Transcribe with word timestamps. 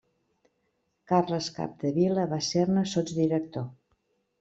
Carles 1.11 1.51
Capdevila 1.59 2.27
va 2.35 2.43
ser-ne 2.51 2.89
sotsdirector. 2.97 3.75